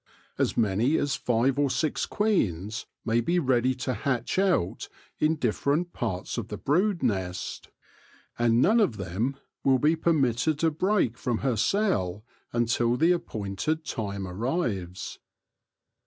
[0.39, 4.89] As many as five or six queens may be ready to hatch out
[5.19, 7.69] in different parts of the brood nest,
[8.39, 9.41] and none of THE GENESIS OF THE QUEEN 79 them
[9.71, 15.19] will be permitted to break from her cell until the appointed time arrives.